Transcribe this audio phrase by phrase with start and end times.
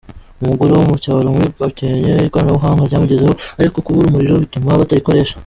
[0.43, 5.35] Umugore wo mu cyaro muri Gakenke ikoranabuhanga ryamugezeho, ariko kubura umuriro, bituma batarikoresha.